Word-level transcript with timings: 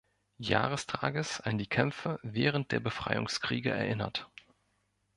Jahrestages 0.39 1.41
an 1.41 1.59
die 1.59 1.67
Kämpfe 1.67 2.17
während 2.23 2.71
der 2.71 2.79
Befreiungskriege 2.79 3.69
erinnert. 3.69 4.31